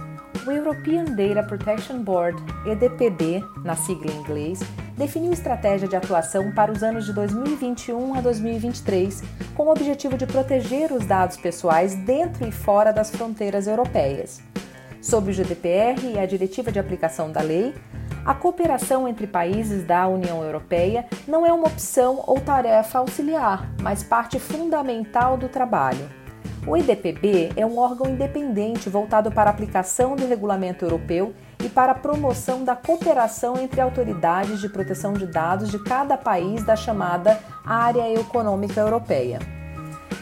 O 0.47 0.51
European 0.53 1.07
Data 1.07 1.43
Protection 1.43 2.05
Board, 2.05 2.41
EDPB, 2.65 3.45
na 3.65 3.75
sigla 3.75 4.13
em 4.13 4.17
inglês, 4.21 4.61
definiu 4.97 5.33
estratégia 5.33 5.89
de 5.89 5.97
atuação 5.97 6.53
para 6.53 6.71
os 6.71 6.85
anos 6.85 7.05
de 7.05 7.13
2021 7.13 8.15
a 8.15 8.21
2023, 8.21 9.25
com 9.57 9.65
o 9.65 9.73
objetivo 9.73 10.17
de 10.17 10.25
proteger 10.25 10.93
os 10.93 11.05
dados 11.05 11.37
pessoais 11.37 11.97
dentro 11.97 12.47
e 12.47 12.53
fora 12.53 12.93
das 12.93 13.11
fronteiras 13.11 13.67
europeias. 13.67 14.41
Sob 15.03 15.33
o 15.33 15.35
GDPR 15.35 16.13
e 16.15 16.17
a 16.17 16.27
diretiva 16.27 16.71
de 16.71 16.79
aplicação 16.79 17.33
da 17.33 17.41
lei, 17.41 17.75
a 18.25 18.35
cooperação 18.35 19.09
entre 19.09 19.27
países 19.27 19.85
da 19.85 20.07
União 20.07 20.43
Europeia 20.43 21.07
não 21.27 21.47
é 21.47 21.53
uma 21.53 21.67
opção 21.67 22.23
ou 22.27 22.41
tarefa 22.41 22.99
auxiliar, 22.99 23.71
mas 23.81 24.03
parte 24.03 24.39
fundamental 24.39 25.37
do 25.37 25.49
trabalho. 25.49 26.09
O 26.67 26.77
IDPB 26.77 27.53
é 27.57 27.65
um 27.65 27.79
órgão 27.79 28.11
independente 28.11 28.91
voltado 28.91 29.33
para 29.33 29.49
a 29.49 29.53
aplicação 29.53 30.15
do 30.15 30.27
regulamento 30.27 30.85
europeu 30.85 31.35
e 31.65 31.69
para 31.69 31.93
a 31.93 31.95
promoção 31.95 32.65
da 32.65 32.77
cooperação 32.77 33.57
entre 33.59 33.81
autoridades 33.81 34.61
de 34.61 34.69
proteção 34.69 35.15
de 35.15 35.27
dados 35.27 35.71
de 35.71 35.83
cada 35.83 36.19
país 36.19 36.63
da 36.63 36.77
chamada 36.77 37.41
Área 37.65 38.13
Econômica 38.13 38.81
Europeia. 38.81 39.60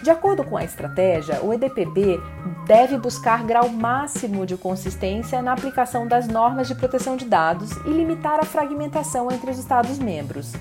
De 0.02 0.10
acordo 0.10 0.44
com 0.44 0.56
a 0.56 0.64
estratégia, 0.64 1.42
o 1.42 1.52
EDPB 1.52 2.20
deve 2.66 2.96
buscar 2.96 3.44
grau 3.44 3.68
máximo 3.68 4.46
de 4.46 4.56
consistência 4.56 5.42
na 5.42 5.52
aplicação 5.52 6.06
das 6.06 6.28
normas 6.28 6.68
de 6.68 6.74
proteção 6.74 7.16
de 7.16 7.24
dados 7.24 7.72
e 7.84 7.90
limitar 7.90 8.38
a 8.40 8.44
fragmentação 8.44 9.30
entre 9.30 9.50
os 9.50 9.58
Estados-membros. 9.58 10.52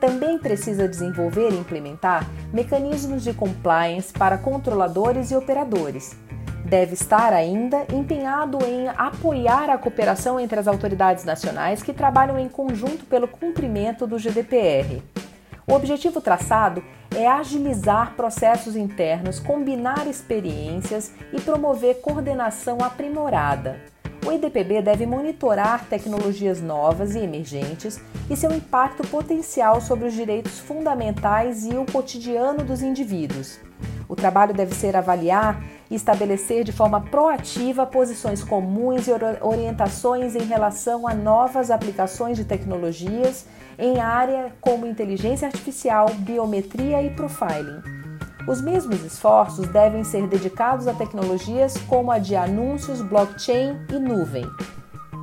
Também 0.00 0.38
precisa 0.38 0.88
desenvolver 0.88 1.50
e 1.50 1.58
implementar 1.58 2.26
mecanismos 2.52 3.22
de 3.22 3.34
compliance 3.34 4.12
para 4.12 4.38
controladores 4.38 5.30
e 5.30 5.36
operadores, 5.36 6.16
deve 6.70 6.94
estar 6.94 7.32
ainda 7.32 7.84
empenhado 7.92 8.58
em 8.64 8.88
apoiar 8.88 9.68
a 9.68 9.76
cooperação 9.76 10.38
entre 10.38 10.60
as 10.60 10.68
autoridades 10.68 11.24
nacionais 11.24 11.82
que 11.82 11.92
trabalham 11.92 12.38
em 12.38 12.48
conjunto 12.48 13.04
pelo 13.06 13.26
cumprimento 13.26 14.06
do 14.06 14.18
GDPR. 14.18 15.02
O 15.66 15.74
objetivo 15.74 16.20
traçado 16.20 16.82
é 17.14 17.26
agilizar 17.26 18.14
processos 18.14 18.76
internos, 18.76 19.38
combinar 19.38 20.06
experiências 20.06 21.12
e 21.32 21.40
promover 21.40 22.00
coordenação 22.00 22.78
aprimorada. 22.80 23.80
O 24.26 24.32
IDPB 24.32 24.82
deve 24.82 25.06
monitorar 25.06 25.86
tecnologias 25.86 26.60
novas 26.60 27.14
e 27.14 27.20
emergentes 27.20 28.00
e 28.28 28.36
seu 28.36 28.52
impacto 28.52 29.06
potencial 29.08 29.80
sobre 29.80 30.06
os 30.06 30.14
direitos 30.14 30.58
fundamentais 30.58 31.64
e 31.64 31.70
o 31.70 31.86
cotidiano 31.86 32.62
dos 32.62 32.82
indivíduos. 32.82 33.58
O 34.10 34.16
trabalho 34.16 34.52
deve 34.52 34.74
ser 34.74 34.96
avaliar 34.96 35.62
e 35.88 35.94
estabelecer 35.94 36.64
de 36.64 36.72
forma 36.72 37.00
proativa 37.00 37.86
posições 37.86 38.42
comuns 38.42 39.06
e 39.06 39.12
orientações 39.40 40.34
em 40.34 40.42
relação 40.42 41.06
a 41.06 41.14
novas 41.14 41.70
aplicações 41.70 42.36
de 42.36 42.44
tecnologias 42.44 43.46
em 43.78 44.00
área 44.00 44.52
como 44.60 44.84
inteligência 44.84 45.46
artificial, 45.46 46.08
biometria 46.18 47.00
e 47.00 47.10
profiling. 47.10 47.80
Os 48.48 48.60
mesmos 48.60 49.04
esforços 49.04 49.68
devem 49.68 50.02
ser 50.02 50.26
dedicados 50.26 50.88
a 50.88 50.92
tecnologias 50.92 51.76
como 51.88 52.10
a 52.10 52.18
de 52.18 52.34
anúncios, 52.34 53.00
blockchain 53.00 53.78
e 53.92 53.98
nuvem. 54.00 54.44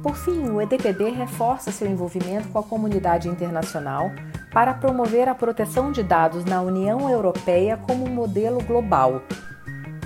Por 0.01 0.15
fim, 0.15 0.47
o 0.47 0.61
EDPB 0.61 1.09
reforça 1.09 1.73
seu 1.73 1.89
envolvimento 1.89 2.47
com 2.47 2.59
a 2.59 2.63
comunidade 2.63 3.27
internacional 3.27 4.09
para 4.51 4.73
promover 4.73 5.27
a 5.27 5.35
proteção 5.35 5.91
de 5.91 6.03
dados 6.03 6.45
na 6.45 6.61
União 6.61 7.09
Europeia 7.09 7.77
como 7.77 8.05
um 8.05 8.09
modelo 8.09 8.63
global. 8.63 9.21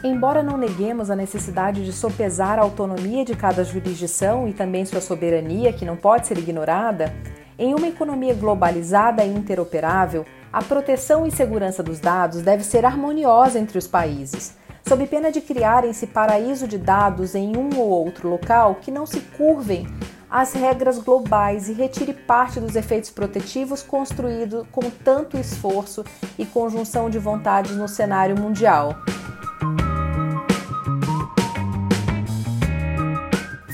Embora 0.03 0.41
não 0.41 0.57
neguemos 0.57 1.11
a 1.11 1.15
necessidade 1.15 1.85
de 1.85 1.93
sopesar 1.93 2.57
a 2.57 2.63
autonomia 2.63 3.23
de 3.23 3.35
cada 3.35 3.63
jurisdição 3.63 4.47
e 4.47 4.53
também 4.53 4.83
sua 4.83 4.99
soberania, 4.99 5.71
que 5.71 5.85
não 5.85 5.95
pode 5.95 6.25
ser 6.25 6.39
ignorada, 6.39 7.13
em 7.57 7.75
uma 7.75 7.87
economia 7.87 8.33
globalizada 8.33 9.23
e 9.23 9.31
interoperável, 9.31 10.25
a 10.51 10.63
proteção 10.63 11.27
e 11.27 11.31
segurança 11.31 11.83
dos 11.83 11.99
dados 11.99 12.41
deve 12.41 12.63
ser 12.63 12.83
harmoniosa 12.83 13.59
entre 13.59 13.77
os 13.77 13.87
países, 13.87 14.57
sob 14.87 15.05
pena 15.05 15.31
de 15.31 15.39
criarem-se 15.39 16.07
paraíso 16.07 16.67
de 16.67 16.79
dados 16.79 17.35
em 17.35 17.55
um 17.55 17.69
ou 17.77 17.87
outro 17.87 18.27
local 18.27 18.75
que 18.81 18.89
não 18.89 19.05
se 19.05 19.19
curvem 19.19 19.87
as 20.31 20.53
regras 20.53 20.97
globais 20.97 21.67
e 21.67 21.73
retire 21.73 22.13
parte 22.13 22.57
dos 22.57 22.77
efeitos 22.77 23.09
protetivos 23.09 23.83
construídos 23.83 24.65
com 24.71 24.89
tanto 24.89 25.37
esforço 25.37 26.05
e 26.39 26.45
conjunção 26.45 27.09
de 27.09 27.19
vontades 27.19 27.75
no 27.75 27.87
cenário 27.87 28.39
mundial. 28.39 28.95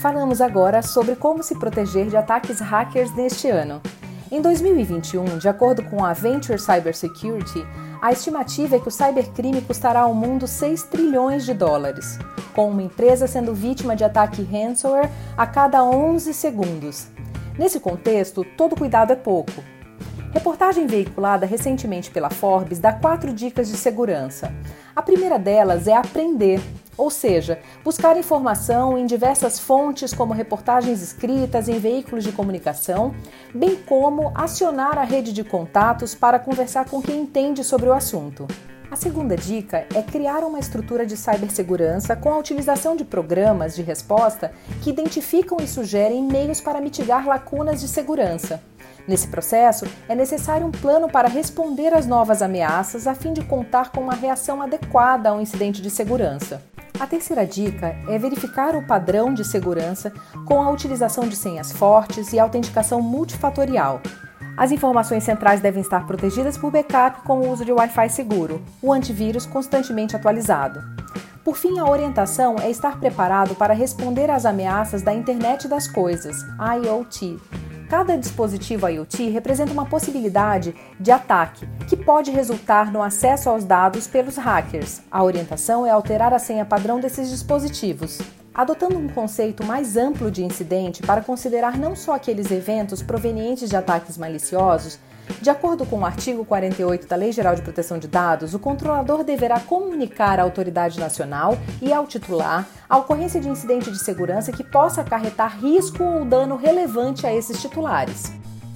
Falamos 0.01 0.41
agora 0.41 0.81
sobre 0.81 1.15
como 1.15 1.43
se 1.43 1.57
proteger 1.59 2.07
de 2.07 2.17
ataques 2.17 2.59
hackers 2.59 3.13
neste 3.13 3.49
ano. 3.49 3.81
Em 4.29 4.41
2021, 4.41 5.37
de 5.37 5.47
acordo 5.47 5.81
com 5.83 6.03
a 6.03 6.11
Venture 6.11 6.59
Cybersecurity, 6.59 7.65
a 8.01 8.11
estimativa 8.11 8.75
é 8.75 8.79
que 8.79 8.89
o 8.89 8.91
cybercrime 8.91 9.61
custará 9.61 10.01
ao 10.01 10.13
mundo 10.13 10.45
6 10.45 10.83
trilhões 10.83 11.45
de 11.45 11.53
dólares, 11.53 12.19
com 12.53 12.69
uma 12.69 12.83
empresa 12.83 13.25
sendo 13.25 13.53
vítima 13.53 13.95
de 13.95 14.03
ataque 14.03 14.43
ransomware 14.43 15.09
a 15.37 15.47
cada 15.47 15.81
11 15.81 16.33
segundos. 16.33 17.07
Nesse 17.57 17.79
contexto, 17.79 18.43
todo 18.57 18.75
cuidado 18.75 19.13
é 19.13 19.15
pouco. 19.15 19.63
Reportagem 20.33 20.87
veiculada 20.87 21.45
recentemente 21.45 22.11
pela 22.11 22.29
Forbes 22.29 22.79
dá 22.79 22.91
quatro 22.91 23.31
dicas 23.31 23.69
de 23.69 23.77
segurança. 23.77 24.53
A 24.93 25.01
primeira 25.01 25.39
delas 25.39 25.87
é 25.87 25.95
aprender, 25.95 26.59
ou 26.97 27.09
seja, 27.09 27.59
buscar 27.83 28.17
informação 28.17 28.97
em 28.97 29.05
diversas 29.05 29.59
fontes, 29.59 30.13
como 30.13 30.33
reportagens 30.33 31.01
escritas 31.01 31.69
em 31.69 31.79
veículos 31.79 32.23
de 32.23 32.31
comunicação, 32.31 33.13
bem 33.53 33.75
como 33.75 34.31
acionar 34.33 34.97
a 34.97 35.03
rede 35.03 35.31
de 35.31 35.43
contatos 35.43 36.15
para 36.15 36.39
conversar 36.39 36.89
com 36.89 37.01
quem 37.01 37.21
entende 37.21 37.63
sobre 37.63 37.87
o 37.87 37.93
assunto. 37.93 38.47
A 38.89 38.95
segunda 38.95 39.35
dica 39.35 39.85
é 39.93 40.01
criar 40.01 40.45
uma 40.45 40.59
estrutura 40.59 41.05
de 41.05 41.17
cibersegurança 41.17 42.15
com 42.15 42.31
a 42.31 42.37
utilização 42.37 42.95
de 42.95 43.03
programas 43.03 43.75
de 43.75 43.81
resposta 43.81 44.53
que 44.81 44.89
identificam 44.89 45.57
e 45.61 45.67
sugerem 45.67 46.23
meios 46.23 46.61
para 46.61 46.79
mitigar 46.79 47.27
lacunas 47.27 47.81
de 47.81 47.87
segurança. 47.87 48.63
Nesse 49.07 49.27
processo, 49.27 49.85
é 50.09 50.13
necessário 50.13 50.67
um 50.67 50.71
plano 50.71 51.07
para 51.07 51.29
responder 51.29 51.93
às 51.93 52.05
novas 52.05 52.41
ameaças 52.41 53.07
a 53.07 53.15
fim 53.15 53.31
de 53.31 53.43
contar 53.43 53.91
com 53.91 54.01
uma 54.01 54.13
reação 54.13 54.61
adequada 54.61 55.29
a 55.29 55.33
um 55.33 55.41
incidente 55.41 55.81
de 55.81 55.89
segurança. 55.89 56.61
A 56.99 57.07
terceira 57.07 57.45
dica 57.45 57.95
é 58.09 58.17
verificar 58.17 58.75
o 58.75 58.85
padrão 58.85 59.33
de 59.33 59.45
segurança 59.45 60.11
com 60.45 60.61
a 60.61 60.69
utilização 60.69 61.27
de 61.27 61.35
senhas 61.35 61.71
fortes 61.71 62.33
e 62.33 62.39
autenticação 62.39 63.01
multifatorial. 63.01 64.01
As 64.57 64.71
informações 64.71 65.23
centrais 65.23 65.61
devem 65.61 65.81
estar 65.81 66.07
protegidas 66.07 66.57
por 66.57 66.71
backup 66.71 67.21
com 67.21 67.37
o 67.37 67.51
uso 67.51 67.63
de 67.63 67.71
Wi-Fi 67.71 68.09
seguro, 68.09 68.61
o 68.81 68.91
antivírus 68.91 69.45
constantemente 69.45 70.15
atualizado. 70.15 70.83
Por 71.45 71.55
fim, 71.55 71.79
a 71.79 71.85
orientação 71.85 72.55
é 72.59 72.69
estar 72.69 72.99
preparado 72.99 73.55
para 73.55 73.73
responder 73.73 74.29
às 74.29 74.45
ameaças 74.45 75.03
da 75.03 75.13
Internet 75.13 75.67
das 75.67 75.87
Coisas, 75.87 76.43
IoT, 76.59 77.39
Cada 77.89 78.17
dispositivo 78.17 78.87
IoT 78.87 79.29
representa 79.29 79.71
uma 79.71 79.85
possibilidade 79.85 80.75
de 80.99 81.09
ataque 81.09 81.65
que 81.87 81.95
pode 81.95 82.31
resultar 82.31 82.91
no 82.91 83.01
acesso 83.01 83.49
aos 83.49 83.63
dados 83.63 84.07
pelos 84.07 84.35
hackers. 84.35 85.01
A 85.09 85.23
orientação 85.23 85.85
é 85.85 85.89
alterar 85.89 86.33
a 86.33 86.39
senha 86.39 86.65
padrão 86.65 86.99
desses 86.99 87.29
dispositivos 87.29 88.19
adotando 88.57 88.97
um 88.97 89.07
conceito 89.07 89.63
mais 89.63 89.95
amplo 89.95 90.31
de 90.31 90.43
incidente 90.43 91.03
para 91.03 91.21
considerar 91.21 91.77
não 91.77 91.95
só 91.95 92.15
aqueles 92.15 92.49
eventos 92.49 93.03
provenientes 93.03 93.69
de 93.69 93.75
ataques 93.75 94.17
maliciosos, 94.17 94.97
de 95.41 95.49
acordo 95.49 95.85
com 95.85 95.99
o 95.99 96.05
artigo 96.05 96.43
48 96.43 97.07
da 97.07 97.15
Lei 97.15 97.31
Geral 97.31 97.55
de 97.55 97.61
Proteção 97.61 97.97
de 97.99 98.07
Dados, 98.07 98.53
o 98.53 98.59
controlador 98.59 99.23
deverá 99.23 99.59
comunicar 99.59 100.39
à 100.39 100.43
autoridade 100.43 100.99
nacional 100.99 101.57
e 101.81 101.93
ao 101.93 102.07
titular 102.07 102.67
a 102.89 102.97
ocorrência 102.97 103.39
de 103.39 103.49
incidente 103.49 103.91
de 103.91 103.99
segurança 103.99 104.51
que 104.51 104.63
possa 104.63 105.01
acarretar 105.01 105.59
risco 105.59 106.03
ou 106.03 106.25
dano 106.25 106.55
relevante 106.55 107.27
a 107.27 107.33
esses 107.33 107.61
titulares. 107.61 108.31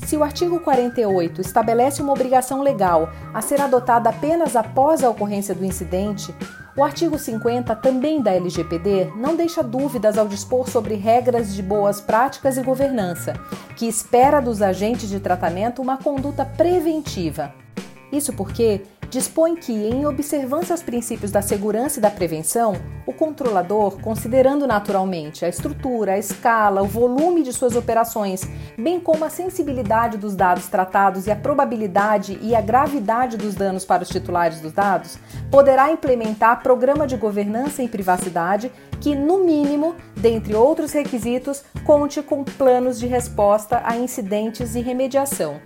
Se 0.06 0.18
o 0.18 0.24
artigo 0.24 0.60
48 0.60 1.42
estabelece 1.42 2.02
uma 2.02 2.12
obrigação 2.12 2.62
legal 2.62 3.10
a 3.34 3.42
ser 3.42 3.62
adotada 3.62 4.10
apenas 4.10 4.56
após 4.56 5.04
a 5.04 5.10
ocorrência 5.10 5.56
do 5.56 5.64
incidente, 5.64 6.36
o 6.76 6.84
artigo 6.84 7.18
50, 7.18 7.76
também 7.76 8.22
da 8.22 8.32
LGPD, 8.32 9.12
não 9.16 9.36
deixa 9.36 9.62
dúvidas 9.62 10.18
ao 10.18 10.28
dispor 10.28 10.70
sobre 10.70 10.96
regras 10.96 11.54
de 11.54 11.62
boas 11.62 12.00
práticas 12.00 12.58
e 12.58 12.64
governança, 12.64 13.34
que 13.76 13.86
espera 13.86 14.40
dos 14.40 14.62
agentes 14.62 15.10
de 15.10 15.20
tratamento 15.20 15.82
uma 15.82 15.98
conduta 15.98 16.46
preventiva. 16.46 17.54
Isso 18.12 18.32
porque 18.34 18.82
dispõe 19.12 19.58
que, 19.58 19.74
em 19.74 20.06
observância 20.06 20.74
aos 20.74 20.82
princípios 20.82 21.32
da 21.32 21.42
segurança 21.42 22.00
e 22.00 22.02
da 22.02 22.10
prevenção, 22.10 22.76
o 23.06 23.12
controlador, 23.12 24.00
considerando 24.00 24.66
naturalmente 24.66 25.44
a 25.44 25.50
estrutura, 25.50 26.14
a 26.14 26.18
escala, 26.18 26.82
o 26.82 26.88
volume 26.88 27.44
de 27.44 27.52
suas 27.52 27.76
operações, 27.76 28.48
bem 28.78 29.02
como 29.02 29.26
a 29.26 29.30
sensibilidade 29.30 30.18
dos 30.18 30.34
dados 30.34 30.68
tratados 30.68 31.28
e 31.28 31.32
a 31.32 31.36
probabilidade 31.36 32.40
e 32.42 32.56
a 32.56 32.62
gravidade 32.62 33.36
dos 33.36 33.54
danos 33.54 33.84
para 33.84 34.04
os 34.04 34.10
titulares 34.10 34.62
dos 34.62 34.72
dados, 34.72 35.20
poderá 35.52 35.92
implementar 35.92 36.64
programa 36.64 37.06
de 37.06 37.18
governança 37.18 37.84
em 37.84 37.90
privacidade 37.90 38.72
que, 39.02 39.14
no 39.14 39.44
mínimo, 39.44 39.94
dentre 40.16 40.56
outros 40.56 40.94
requisitos, 40.94 41.66
conte 41.84 42.22
com 42.22 42.46
planos 42.46 42.98
de 42.98 43.08
resposta 43.08 43.82
a 43.84 43.98
incidentes 43.98 44.74
e 44.74 44.80
remediação. 44.80 45.60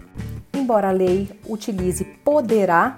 embora 0.54 0.88
a 0.88 0.92
lei 0.92 1.30
utilize 1.48 2.04
poderá, 2.24 2.98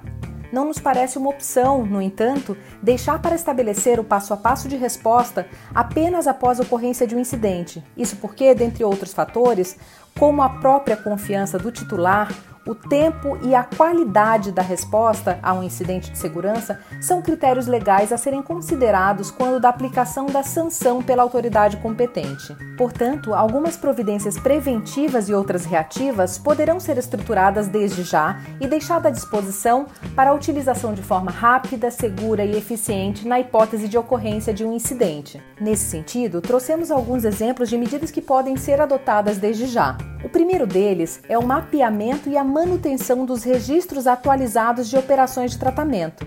não 0.52 0.66
nos 0.66 0.80
parece 0.80 1.18
uma 1.18 1.30
opção, 1.30 1.86
no 1.86 2.02
entanto, 2.02 2.58
deixar 2.82 3.20
para 3.20 3.36
estabelecer 3.36 4.00
o 4.00 4.04
passo 4.04 4.34
a 4.34 4.38
passo 4.38 4.68
de 4.68 4.76
resposta 4.76 5.48
apenas 5.74 6.28
após 6.28 6.60
a 6.60 6.64
ocorrência 6.64 7.08
de 7.08 7.16
um 7.16 7.20
incidente. 7.20 7.84
Isso 7.96 8.16
porque, 8.18 8.54
dentre 8.54 8.84
outros 8.84 9.14
fatores, 9.14 9.78
como 10.18 10.42
a 10.42 10.50
própria 10.50 10.98
confiança 10.98 11.60
do 11.60 11.72
titular, 11.72 12.34
o 12.68 12.76
tempo 12.76 13.38
e 13.42 13.56
a 13.56 13.64
qualidade 13.64 14.52
da 14.52 14.62
resposta 14.62 15.40
a 15.42 15.54
um 15.54 15.64
incidente 15.64 16.12
de 16.12 16.18
segurança 16.18 16.80
são 17.02 17.22
critérios 17.22 17.66
legais 17.66 18.12
a 18.12 18.18
serem 18.18 18.44
considerados 18.44 19.32
quando 19.32 19.60
da 19.60 19.70
aplicação 19.70 20.26
da 20.26 20.44
sanção 20.44 21.02
pela 21.02 21.24
autoridade 21.24 21.78
competente. 21.78 22.56
Portanto, 22.78 23.34
algumas 23.34 23.78
providências 23.78 24.38
preventivas 24.38 25.30
e 25.30 25.34
outras 25.34 25.66
reativas 25.66 26.38
poderão 26.38 26.80
ser 26.80 26.98
estruturadas 26.98 27.68
desde 27.68 28.04
já 28.04 28.40
e 28.60 28.68
deixadas 28.68 29.08
à 29.08 29.10
disposição 29.10 29.86
para 30.16 30.32
a 30.32 30.34
utilização 30.34 30.94
de 30.94 31.02
forma 31.02 31.32
rápida, 31.32 31.90
segura 31.90 32.44
e 32.44 32.58
eficiente 32.58 33.28
na 33.28 33.40
hipótese 33.40 33.88
de 33.88 33.98
ocorrência 33.98 34.54
de 34.54 34.66
um 34.66 34.74
incidente. 34.74 35.42
Nesse 35.60 35.86
sentido, 35.86 36.42
trouxemos 36.42 36.92
alguns 36.92 37.24
exemplos 37.24 37.70
de 37.70 37.78
medidas 37.78 38.12
que 38.12 38.22
podem 38.22 38.58
ser 38.58 38.82
adotadas 38.82 39.38
desde 39.38 39.68
já. 39.68 39.98
O 40.24 40.30
primeiro 40.30 40.66
deles 40.66 41.22
é 41.30 41.38
o 41.38 41.46
mapeamento 41.46 42.28
e 42.28 42.38
a 42.38 42.44
manutenção 42.58 43.24
dos 43.24 43.44
registros 43.44 44.08
atualizados 44.08 44.90
de 44.90 44.98
operações 44.98 45.52
de 45.52 45.60
tratamento. 45.60 46.26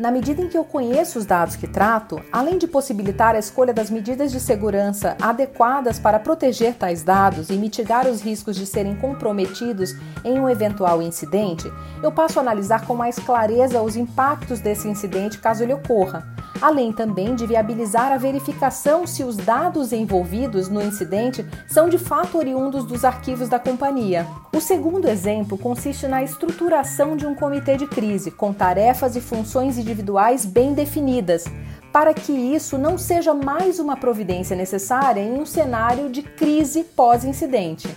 Na 0.00 0.10
medida 0.10 0.42
em 0.42 0.48
que 0.48 0.58
eu 0.58 0.64
conheço 0.64 1.16
os 1.16 1.24
dados 1.24 1.54
que 1.54 1.68
trato, 1.68 2.20
além 2.32 2.58
de 2.58 2.66
possibilitar 2.66 3.36
a 3.36 3.38
escolha 3.38 3.72
das 3.72 3.88
medidas 3.88 4.32
de 4.32 4.40
segurança 4.40 5.16
adequadas 5.22 5.96
para 5.96 6.18
proteger 6.18 6.74
tais 6.74 7.04
dados 7.04 7.50
e 7.50 7.52
mitigar 7.52 8.08
os 8.08 8.20
riscos 8.20 8.56
de 8.56 8.66
serem 8.66 8.96
comprometidos 8.96 9.94
em 10.24 10.40
um 10.40 10.48
eventual 10.48 11.00
incidente, 11.00 11.70
eu 12.02 12.10
passo 12.10 12.40
a 12.40 12.42
analisar 12.42 12.84
com 12.84 12.96
mais 12.96 13.16
clareza 13.20 13.80
os 13.80 13.94
impactos 13.94 14.58
desse 14.58 14.88
incidente 14.88 15.38
caso 15.38 15.62
ele 15.62 15.74
ocorra, 15.74 16.26
além 16.60 16.92
também 16.92 17.34
de 17.34 17.46
viabilizar 17.46 18.12
a 18.12 18.16
verificação 18.16 19.06
se 19.06 19.24
os 19.24 19.36
dados 19.36 19.92
envolvidos 19.92 20.68
no 20.68 20.82
incidente 20.82 21.44
são 21.66 21.88
de 21.88 21.98
fato 21.98 22.38
oriundos 22.38 22.84
dos 22.84 23.04
arquivos 23.04 23.48
da 23.48 23.58
companhia. 23.58 24.26
O 24.54 24.60
segundo 24.60 25.08
exemplo 25.08 25.56
consiste 25.56 26.06
na 26.06 26.22
estruturação 26.22 27.16
de 27.16 27.26
um 27.26 27.34
comitê 27.34 27.76
de 27.76 27.86
crise, 27.86 28.30
com 28.30 28.52
tarefas 28.52 29.16
e 29.16 29.20
funções 29.20 29.78
individuais 29.78 30.44
bem 30.44 30.74
definidas, 30.74 31.44
para 31.92 32.14
que 32.14 32.32
isso 32.32 32.78
não 32.78 32.96
seja 32.96 33.34
mais 33.34 33.78
uma 33.78 33.96
providência 33.96 34.56
necessária 34.56 35.20
em 35.20 35.40
um 35.40 35.46
cenário 35.46 36.08
de 36.08 36.22
crise 36.22 36.84
pós-incidente. 36.84 37.88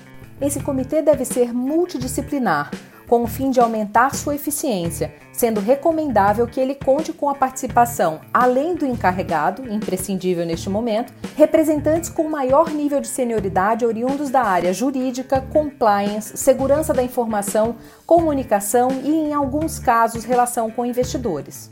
Esse 0.41 0.59
comitê 0.61 1.01
deve 1.01 1.25
ser 1.25 1.53
multidisciplinar, 1.53 2.71
com 3.13 3.21
o 3.21 3.27
fim 3.27 3.51
de 3.51 3.59
aumentar 3.59 4.15
sua 4.15 4.33
eficiência, 4.33 5.13
sendo 5.31 5.61
recomendável 5.61 6.47
que 6.47 6.59
ele 6.59 6.73
conte 6.73 7.13
com 7.13 7.29
a 7.29 7.35
participação, 7.35 8.19
além 8.33 8.73
do 8.73 8.87
encarregado, 8.87 9.71
imprescindível 9.71 10.43
neste 10.43 10.67
momento, 10.67 11.13
representantes 11.35 12.09
com 12.09 12.27
maior 12.27 12.71
nível 12.71 12.99
de 12.99 13.07
senioridade 13.07 13.85
oriundos 13.85 14.31
da 14.31 14.41
área 14.41 14.73
jurídica, 14.73 15.39
compliance, 15.53 16.35
segurança 16.35 16.91
da 16.91 17.03
informação, 17.03 17.75
comunicação 18.03 18.89
e, 19.03 19.11
em 19.11 19.31
alguns 19.31 19.77
casos, 19.77 20.23
relação 20.23 20.71
com 20.71 20.83
investidores. 20.83 21.69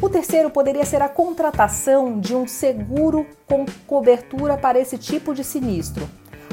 O 0.00 0.08
terceiro 0.08 0.48
poderia 0.48 0.86
ser 0.86 1.02
a 1.02 1.10
contratação 1.10 2.18
de 2.18 2.34
um 2.34 2.48
seguro 2.48 3.26
com 3.46 3.66
cobertura 3.86 4.56
para 4.56 4.78
esse 4.78 4.96
tipo 4.96 5.34
de 5.34 5.44
sinistro. 5.44 6.08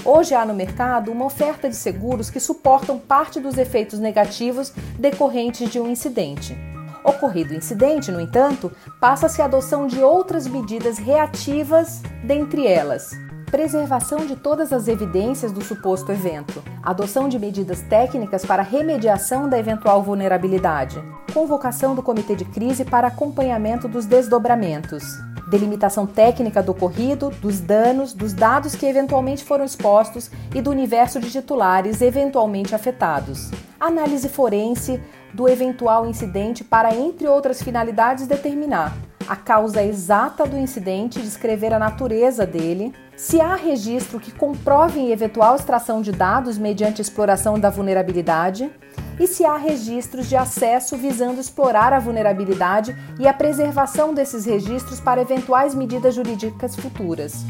Hoje 0.05 0.33
há 0.33 0.45
no 0.45 0.53
mercado 0.53 1.11
uma 1.11 1.25
oferta 1.25 1.69
de 1.69 1.75
seguros 1.75 2.29
que 2.29 2.39
suportam 2.39 2.97
parte 2.97 3.39
dos 3.39 3.57
efeitos 3.57 3.99
negativos 3.99 4.71
decorrentes 4.97 5.69
de 5.69 5.79
um 5.79 5.89
incidente. 5.89 6.57
Ocorrido 7.03 7.53
o 7.53 7.57
incidente, 7.57 8.11
no 8.11 8.19
entanto, 8.19 8.71
passa-se 8.99 9.41
a 9.41 9.45
adoção 9.45 9.87
de 9.87 10.01
outras 10.01 10.47
medidas 10.47 10.97
reativas, 10.97 12.01
dentre 12.23 12.67
elas 12.67 13.11
preservação 13.49 14.25
de 14.25 14.35
todas 14.35 14.73
as 14.73 14.87
evidências 14.87 15.51
do 15.51 15.63
suposto 15.63 16.11
evento, 16.11 16.61
adoção 16.83 17.29
de 17.29 17.39
medidas 17.39 17.81
técnicas 17.81 18.45
para 18.45 18.61
remediação 18.61 19.49
da 19.49 19.57
eventual 19.57 20.03
vulnerabilidade, 20.03 21.01
convocação 21.33 21.95
do 21.95 22.03
comitê 22.03 22.35
de 22.35 22.43
crise 22.43 22.83
para 22.83 23.07
acompanhamento 23.07 23.87
dos 23.87 24.05
desdobramentos, 24.05 25.17
delimitação 25.49 26.05
técnica 26.05 26.61
do 26.61 26.71
ocorrido, 26.71 27.29
dos 27.41 27.59
danos, 27.59 28.13
dos 28.13 28.33
dados 28.33 28.75
que 28.75 28.85
eventualmente 28.85 29.43
foram 29.43 29.65
expostos 29.65 30.29
e 30.53 30.61
do 30.61 30.69
universo 30.69 31.19
de 31.19 31.31
titulares 31.31 32.01
eventualmente 32.01 32.75
afetados. 32.75 33.51
Análise 33.79 34.27
forense 34.29 35.01
do 35.33 35.47
eventual 35.47 36.07
incidente 36.07 36.63
para, 36.63 36.93
entre 36.93 37.27
outras 37.27 37.61
finalidades, 37.61 38.27
determinar 38.27 38.95
a 39.27 39.35
causa 39.35 39.83
exata 39.83 40.45
do 40.45 40.57
incidente, 40.57 41.21
descrever 41.21 41.73
a 41.73 41.79
natureza 41.79 42.45
dele, 42.45 42.93
se 43.15 43.41
há 43.41 43.55
registro 43.55 44.19
que 44.19 44.31
comprove 44.31 45.11
eventual 45.11 45.55
extração 45.55 46.01
de 46.01 46.11
dados 46.11 46.57
mediante 46.57 47.01
exploração 47.01 47.59
da 47.59 47.69
vulnerabilidade, 47.69 48.71
e 49.19 49.27
se 49.27 49.45
há 49.45 49.57
registros 49.57 50.27
de 50.27 50.35
acesso 50.35 50.97
visando 50.97 51.39
explorar 51.39 51.93
a 51.93 51.99
vulnerabilidade 51.99 52.95
e 53.19 53.27
a 53.27 53.33
preservação 53.33 54.13
desses 54.13 54.45
registros 54.45 54.99
para 54.99 55.21
eventuais 55.21 55.73
medidas 55.73 56.15
jurídicas 56.15 56.75
futuras. 56.75 57.45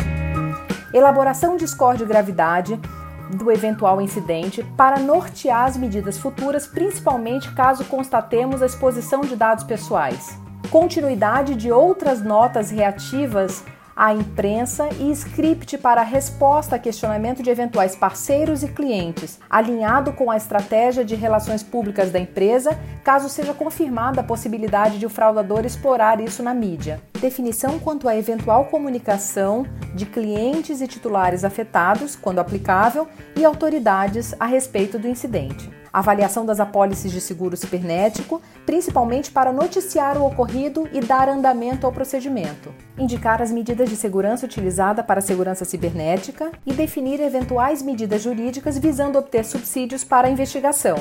Elaboração 0.93 1.58
de 1.58 1.67
score 1.67 1.97
de 1.97 2.06
gravidade 2.06 2.80
do 3.36 3.51
eventual 3.51 4.01
incidente 4.01 4.63
para 4.77 4.99
nortear 4.99 5.65
as 5.65 5.75
medidas 5.75 6.17
futuras, 6.17 6.65
principalmente 6.65 7.53
caso 7.53 7.84
constatemos 7.86 8.62
a 8.62 8.65
exposição 8.65 9.21
de 9.21 9.36
dados 9.36 9.65
pessoais. 9.65 10.38
Continuidade 10.71 11.56
de 11.56 11.71
outras 11.71 12.21
notas 12.21 12.71
reativas 12.71 13.63
à 13.97 14.13
imprensa 14.13 14.88
e 14.99 15.12
script 15.12 15.75
para 15.79 16.03
resposta 16.03 16.75
a 16.75 16.79
questionamento 16.79 17.41
de 17.41 17.49
eventuais 17.49 17.95
parceiros 17.95 18.62
e 18.62 18.67
clientes, 18.67 19.39
alinhado 19.49 20.13
com 20.13 20.29
a 20.29 20.38
estratégia 20.38 21.03
de 21.03 21.15
relações 21.15 21.63
públicas 21.63 22.12
da 22.12 22.19
empresa, 22.19 22.77
caso 23.03 23.27
seja 23.27 23.55
confirmada 23.55 24.21
a 24.21 24.23
possibilidade 24.23 24.99
de 24.99 25.07
o 25.07 25.10
fraudador 25.10 25.65
explorar 25.65 26.21
isso 26.21 26.43
na 26.43 26.53
mídia. 26.53 27.01
Definição 27.19 27.80
quanto 27.80 28.08
à 28.08 28.15
eventual 28.15 28.65
comunicação 28.65 29.65
de 29.95 30.06
clientes 30.06 30.82
e 30.82 30.88
titulares 30.88 31.43
afetados, 31.43 32.15
quando 32.15 32.39
aplicável, 32.39 33.08
e 33.36 33.43
autoridades 33.43 34.36
a 34.39 34.45
respeito 34.45 34.99
do 34.99 35.08
incidente 35.08 35.77
avaliação 35.97 36.45
das 36.45 36.60
apólices 36.60 37.12
de 37.12 37.19
seguro 37.19 37.58
cibernético, 37.58 38.39
principalmente 38.67 39.32
para 39.32 39.51
noticiar 39.51 40.17
o 40.17 40.25
ocorrido 40.25 40.88
e 40.93 40.99
dar 40.99 41.27
andamento 41.27 41.88
ao 41.88 41.91
procedimento, 41.91 42.71
indicar 42.97 43.41
as 43.41 43.51
medidas 43.51 43.89
de 43.89 43.95
segurança 43.95 44.45
utilizada 44.45 45.03
para 45.03 45.19
a 45.19 45.23
segurança 45.23 45.65
cibernética 45.65 46.51
e 46.65 46.73
definir 46.73 47.19
eventuais 47.19 47.82
medidas 47.82 48.21
jurídicas 48.21 48.77
visando 48.77 49.17
obter 49.17 49.43
subsídios 49.43 50.03
para 50.03 50.27
a 50.27 50.32
investigação. 50.32 50.97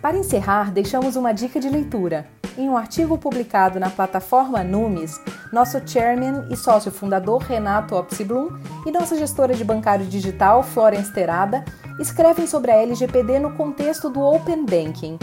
Para 0.00 0.16
encerrar, 0.16 0.72
deixamos 0.72 1.16
uma 1.16 1.32
dica 1.32 1.60
de 1.60 1.68
leitura. 1.68 2.26
Em 2.58 2.70
um 2.70 2.76
artigo 2.76 3.18
publicado 3.18 3.78
na 3.78 3.90
plataforma 3.90 4.64
Numis, 4.64 5.20
nosso 5.52 5.78
chairman 5.86 6.46
e 6.50 6.56
sócio 6.56 6.90
fundador 6.90 7.42
Renato 7.42 7.94
Opsiblum 7.94 8.48
e 8.86 8.90
nossa 8.90 9.14
gestora 9.14 9.52
de 9.52 9.62
bancário 9.62 10.06
digital 10.06 10.62
Florence 10.62 11.12
Terada 11.12 11.62
escrevem 12.00 12.46
sobre 12.46 12.70
a 12.70 12.76
LGPD 12.76 13.40
no 13.40 13.52
contexto 13.52 14.08
do 14.08 14.22
Open 14.22 14.64
Banking. 14.64 15.18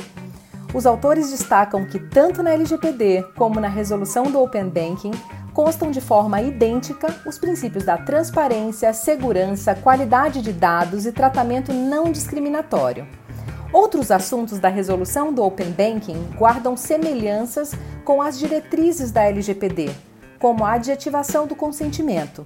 Os 0.75 0.85
autores 0.85 1.31
destacam 1.31 1.85
que 1.85 1.99
tanto 1.99 2.43
na 2.43 2.51
LGPD 2.51 3.23
como 3.35 3.59
na 3.59 3.67
resolução 3.67 4.25
do 4.25 4.39
Open 4.39 4.69
Banking 4.69 5.11
constam 5.55 5.89
de 5.89 6.01
forma 6.01 6.39
idêntica 6.39 7.15
os 7.25 7.39
princípios 7.39 7.83
da 7.83 7.97
transparência, 7.97 8.93
segurança, 8.93 9.73
qualidade 9.73 10.39
de 10.39 10.53
dados 10.53 11.07
e 11.07 11.11
tratamento 11.11 11.73
não 11.73 12.11
discriminatório. 12.11 13.07
Outros 13.73 14.11
assuntos 14.11 14.59
da 14.59 14.69
resolução 14.69 15.33
do 15.33 15.43
Open 15.43 15.71
Banking 15.71 16.29
guardam 16.37 16.77
semelhanças 16.77 17.73
com 18.05 18.21
as 18.21 18.37
diretrizes 18.37 19.11
da 19.11 19.23
LGPD, 19.23 19.89
como 20.37 20.63
a 20.63 20.73
adjetivação 20.73 21.47
do 21.47 21.55
consentimento. 21.55 22.45